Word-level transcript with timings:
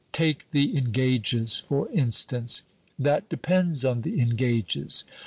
Take 0.13 0.49
the 0.49 0.75
engages, 0.75 1.39
[note 1.39 1.67
3] 1.67 1.67
for 1.67 1.89
instance" 1.99 2.63
"That 3.05 3.29
depends 3.29 3.85
on 3.85 4.01
the 4.01 4.19
engages. 4.19 5.03